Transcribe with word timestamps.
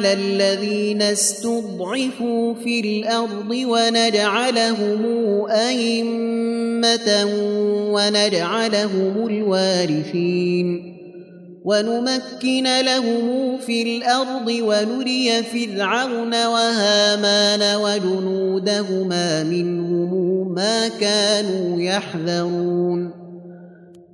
على 0.00 0.12
الذين 0.12 1.02
استضعفوا 1.02 2.54
في 2.54 2.80
الأرض 2.80 3.50
ونجعلهم 3.50 5.04
أئمة 5.50 7.26
ونجعلهم 7.92 9.26
الوارثين 9.26 10.96
ونمكن 11.64 12.80
لهم 12.80 13.58
في 13.58 13.82
الأرض 13.82 14.48
ونري 14.48 15.42
فرعون 15.42 16.46
وهامان 16.46 17.76
وجنودهما 17.76 19.42
منهم 19.42 20.54
ما 20.54 20.88
كانوا 20.88 21.80
يحذرون 21.80 23.10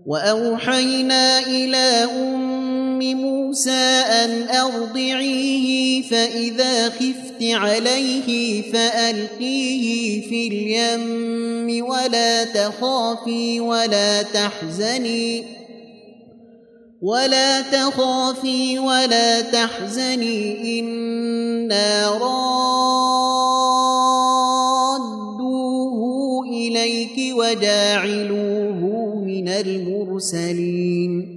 وأوحينا 0.07 1.39
إلى 1.39 2.09
أم 2.19 2.56
موسى 2.99 4.03
أن 4.25 4.49
أرضعيه 4.49 6.03
فإذا 6.03 6.89
خفت 6.89 7.43
عليه 7.43 8.63
فألقيه 8.73 10.21
في 10.29 10.49
اليم 10.49 11.87
ولا 11.87 12.45
تخافي 12.45 13.61
ولا 13.61 14.23
تحزني 14.23 15.45
ولا 17.03 17.61
تخافي 17.61 18.79
ولا 18.79 19.41
تحزني 19.41 20.81
إنا 20.81 22.09
رادوه 22.09 22.47
إليك 26.49 27.37
وجاعلوه 27.37 29.15
من 29.25 29.49
المرسلين. 29.49 31.37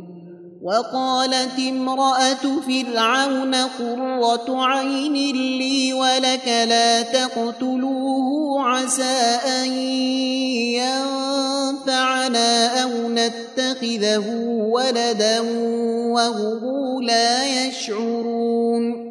وقالت 0.61 1.59
امرأة 1.59 2.61
فرعون 2.67 3.55
قرة 3.55 4.65
عين 4.65 5.13
لي 5.57 5.93
ولك 5.93 6.47
لا 6.47 7.01
تقتلوه 7.01 8.61
عسى 8.61 9.39
أن 9.47 9.73
ينفعنا 11.77 12.83
أو 12.83 12.89
نتخذه 13.09 14.25
ولدا 14.71 15.39
وهم 16.11 17.03
لا 17.03 17.65
يشعرون 17.65 19.10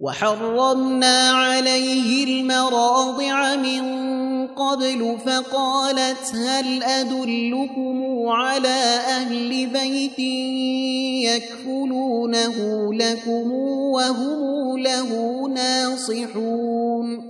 وحرمنا 0.00 1.30
عليه 1.30 2.24
المراضع 2.24 3.56
من 3.56 4.00
قبل 4.46 5.18
فقالت 5.26 6.34
هل 6.34 6.82
أدلكم 6.82 8.28
على 8.28 9.00
أهل 9.08 9.66
بيت 9.66 10.18
يكفلونه 11.28 12.54
لكم 12.94 13.52
وهم 13.92 14.78
له 14.78 15.40
ناصحون 15.54 17.29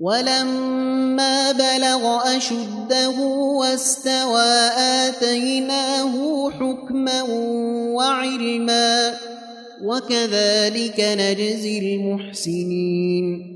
ولما 0.00 1.52
بلغ 1.52 2.36
أشده 2.36 3.20
واستوى 3.60 4.70
آتيناه 4.78 6.50
حكما 6.50 7.22
وعلما 7.96 9.14
وكذلك 9.82 11.00
نجزي 11.00 11.78
المحسنين 11.78 13.55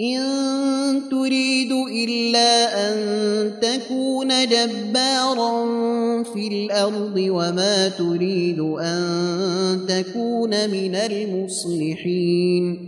إن 0.00 1.08
تريد 1.10 1.72
إلا 1.72 2.88
أن 2.88 2.96
تكون 3.60 4.28
جبارا 4.28 5.64
في 6.22 6.48
الأرض 6.48 7.16
وما 7.16 7.88
تريد 7.88 8.60
أن 8.60 9.80
تكون 9.88 10.70
من 10.70 10.94
المصلحين 10.94 12.87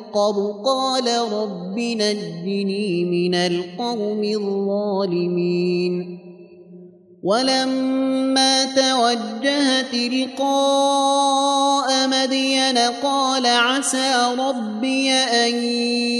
قال 0.65 1.33
رب 1.33 1.79
نجني 1.79 3.05
من 3.05 3.35
القوم 3.35 4.23
الظالمين. 4.23 6.17
ولما 7.23 8.65
توجه 8.65 9.81
تلقاء 9.81 11.07
مدين 12.07 12.77
قال 12.77 13.45
عسى 13.45 14.35
ربي 14.39 15.11
أن 15.11 15.55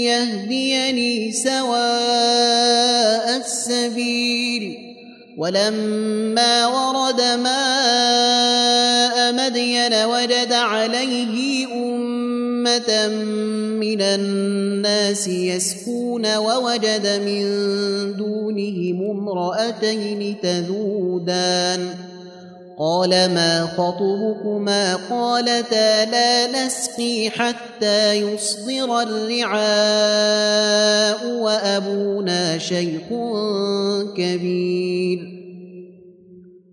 يهديني 0.06 1.32
سواء 1.32 3.36
السبيل. 3.36 4.92
ولما 5.38 6.66
ورد 6.66 7.20
ماء 7.20 9.32
مدين 9.32 10.04
وجد 10.04 10.52
عليه 10.52 11.66
أمة 12.62 13.08
من 13.80 14.00
الناس 14.02 15.28
يسكون 15.28 16.36
ووجد 16.36 17.06
من 17.26 17.42
دونهم 18.16 19.10
امرأتين 19.10 20.36
تذودان 20.42 21.88
قال 22.78 23.10
ما 23.10 23.66
خطبكما 23.66 24.94
قالتا 25.10 26.04
لا 26.04 26.66
نسقي 26.66 27.30
حتى 27.30 28.14
يصدر 28.14 29.00
الرعاء 29.02 29.62
وابونا 31.26 32.58
شيخ 32.58 33.02
كبير 34.16 35.41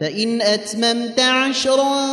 فإن 0.00 0.42
أتممت 0.42 1.20
عشرا 1.20 2.06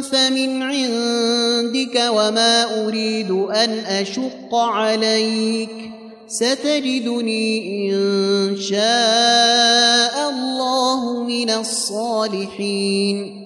فمن 0.00 0.62
عندك 0.62 2.02
وما 2.08 2.84
أريد 2.86 3.30
أن 3.30 3.70
أشق 3.78 4.54
عليك 4.54 5.90
ستجدني 6.28 7.90
إن 7.90 8.56
شاء 8.60 10.30
الله 10.30 11.24
من 11.24 11.50
الصالحين 11.50 13.45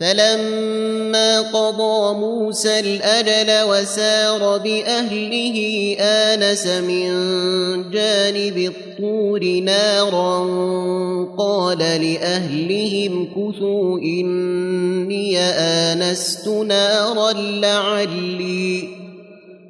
فلما 0.00 1.40
قضى 1.40 2.18
موسى 2.18 2.80
الأجل 2.80 3.68
وسار 3.70 4.58
بأهله 4.58 5.96
آنس 6.00 6.66
من 6.66 7.10
جانب 7.90 8.56
الطور 8.56 9.44
نارا 9.44 10.38
قال 11.38 11.78
لأهلهم 11.78 13.28
كثوا 13.36 13.98
إني 13.98 15.38
آنست 15.38 16.48
نارا 16.48 17.32
لعلي. 17.32 19.05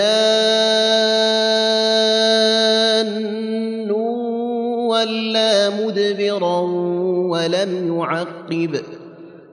ولا 4.91 5.71
مدبرا 5.71 6.61
ولم 7.31 7.99
يعقب. 7.99 8.81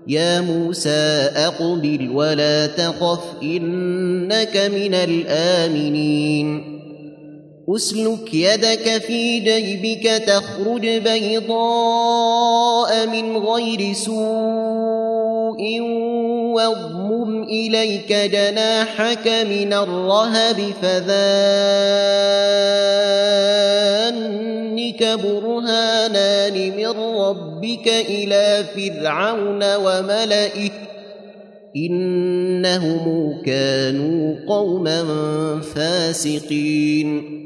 يا 0.07 0.41
موسى 0.41 1.29
أقبل 1.35 2.09
ولا 2.13 2.67
تخف 2.67 3.23
إنك 3.43 4.57
من 4.57 4.93
الآمنين. 4.93 6.74
أسلك 7.69 8.33
يدك 8.33 9.01
في 9.07 9.39
جيبك 9.39 10.23
تخرج 10.27 10.87
بيضاء 10.87 12.27
من 13.07 13.37
غير 13.37 13.93
سوء 13.93 15.81
واضمم 16.53 17.43
إليك 17.43 18.13
جناحك 18.13 19.27
من 19.27 19.73
الرهب 19.73 20.73
فذانك 20.81 21.15
برهانان 25.23 26.77
من 26.77 26.87
ربك 27.17 27.87
إلى 27.87 28.63
فرعون 28.75 29.75
وملئه 29.75 30.71
إنهم 31.75 33.41
كانوا 33.45 34.35
قوما 34.47 35.05
فاسقين 35.75 37.45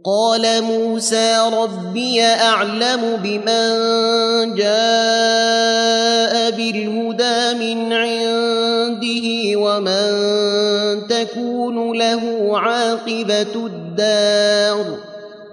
قال 0.04 0.62
موسى 0.62 1.36
ربي 1.52 2.22
أعلم 2.22 3.16
بمن 3.22 3.70
جاء 4.54 6.50
بالهدى 6.50 7.54
من 7.58 7.92
عنده 7.92 9.26
ومن 9.58 10.06
تكون 11.06 11.98
له 11.98 12.50
عاقبة 12.58 13.66
الدار. 13.66 14.84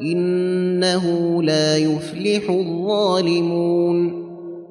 إنه 0.01 1.06
لا 1.44 1.77
يفلح 1.77 2.50
الظالمون. 2.50 4.18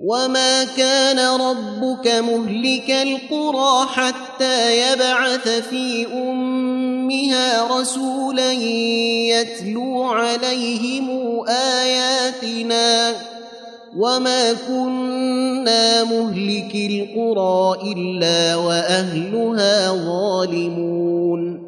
وما 0.00 0.64
كان 0.64 1.18
ربك 1.18 2.06
مهلك 2.06 2.90
القرى 2.90 3.86
حتى 3.86 4.78
يبعث 4.78 5.48
في 5.48 6.06
امها 6.12 7.78
رسولا 7.80 8.52
يتلو 8.52 10.02
عليهم 10.02 11.08
اياتنا 11.48 13.12
وما 13.96 14.52
كنا 14.52 16.04
مهلك 16.04 16.74
القرى 16.74 17.92
الا 17.92 18.56
واهلها 18.56 19.92
ظالمون 19.92 21.67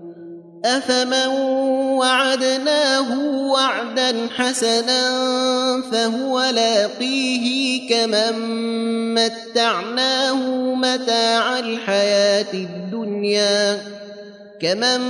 افمن 0.65 1.27
وعدناه 1.97 3.19
وعدا 3.51 4.27
حسنا 4.37 5.01
فهو 5.91 6.41
لاقيه 6.41 7.89
كمن 7.89 8.35
متعناه 9.13 10.35
متاع 10.75 11.59
الحياة 11.59 12.53
الدنيا 12.53 13.81
كمن 14.59 15.01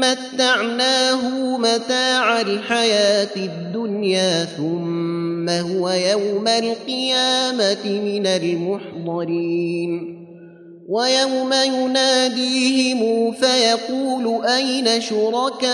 متعناه 0.00 1.56
متاع 1.58 2.40
الحياة 2.40 3.36
الدنيا 3.36 4.44
ثم 4.44 5.48
هو 5.48 5.90
يوم 5.90 6.48
القيامة 6.48 7.84
من 7.84 8.26
المحضرين 8.26 10.19
ويوم 10.90 11.52
يناديهم 11.52 13.32
فيقول 13.32 14.46
أين 14.46 15.00
شركائي 15.00 15.70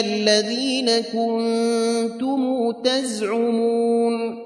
الذين 0.00 0.90
كنتم 1.00 2.72
تزعمون 2.72 4.45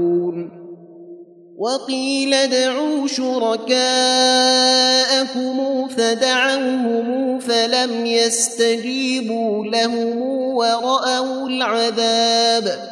وقيل 1.61 2.33
ادعوا 2.33 3.07
شركاءكم 3.07 3.77
فدعوهم 5.87 7.39
فلم 7.39 8.05
يستجيبوا 8.05 9.65
لهم 9.65 10.21
ورأوا 10.55 11.47
العذاب 11.47 12.89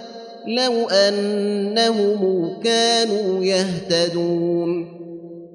لو 0.47 0.89
أنهم 0.89 2.49
كانوا 2.63 3.43
يهتدون. 3.43 4.99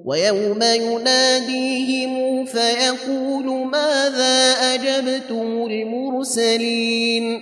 ويوم 0.05 0.59
يناديهم 0.61 2.45
فيقول 2.45 3.45
ماذا 3.67 4.51
أجبتم 4.73 5.67
المرسلين؟ 5.71 7.41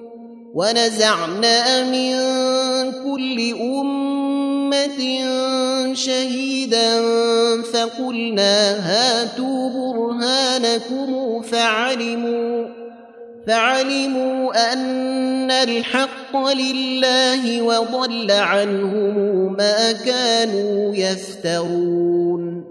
ونزعنا 0.53 1.83
من 1.83 2.11
كل 2.91 3.53
أمة 3.61 4.99
شهيدا 5.93 7.01
فقلنا 7.61 8.75
هاتوا 8.89 9.69
برهانكم 9.69 11.41
فعلموا 11.41 12.67
فعلموا 13.47 14.73
أن 14.73 15.51
الحق 15.51 16.37
لله 16.53 17.61
وضل 17.61 18.31
عنهم 18.31 19.53
ما 19.57 19.91
كانوا 19.91 20.95
يفترون. 20.95 22.70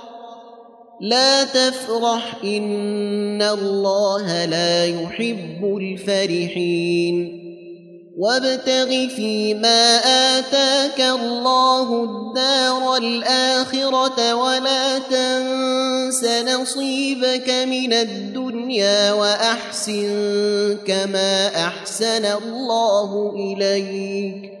لا 1.01 1.43
تفرح 1.43 2.35
إن 2.43 3.41
الله 3.41 4.45
لا 4.45 4.85
يحب 4.85 5.77
الفرحين. 5.81 7.41
وابتغ 8.17 9.07
فيما 9.07 9.97
آتاك 10.37 11.01
الله 11.01 12.03
الدار 12.03 12.97
الآخرة 12.97 14.35
ولا 14.35 14.99
تنس 14.99 16.23
نصيبك 16.23 17.49
من 17.49 17.93
الدنيا 17.93 19.13
وأحسن 19.13 20.77
كما 20.87 21.47
أحسن 21.47 22.25
الله 22.25 23.33
إليك. 23.35 24.60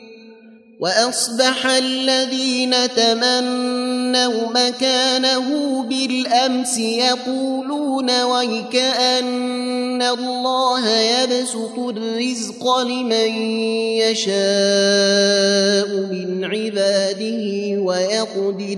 وأصبح 0.81 1.65
الذين 1.65 2.75
تمنوا 2.95 4.49
مكانه 4.49 5.81
بالأمس 5.83 6.77
يقولون 6.77 8.23
ويكأن 8.23 10.01
الله 10.01 10.89
يبسط 10.89 11.79
الرزق 11.79 12.77
لمن 12.77 13.31
يشاء 14.01 15.87
من 16.11 16.45
عباده 16.45 17.81
ويقدر. 17.81 18.77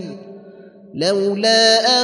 لولا 0.94 2.04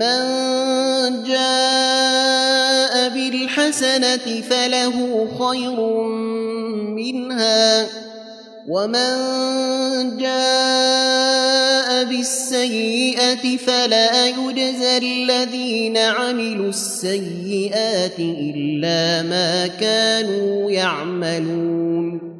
من 0.00 1.24
جاء 1.24 3.08
بالحسنة 3.08 4.40
فله 4.50 5.28
خير 5.38 5.80
منها 6.96 7.86
ومن 8.68 9.12
جاء 10.16 12.04
بالسيئة 12.04 13.56
فلا 13.56 14.26
يجزى 14.26 14.98
الذين 14.98 15.96
عملوا 15.96 16.68
السيئات 16.68 18.18
إلا 18.18 19.22
ما 19.22 19.66
كانوا 19.66 20.70
يعملون. 20.70 22.39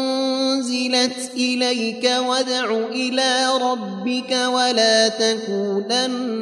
انزلت 0.85 1.31
اليك 1.35 2.11
وادع 2.27 2.77
إلى 2.91 3.47
ربك 3.61 4.31
ولا 4.31 5.07
تكونن 5.07 6.41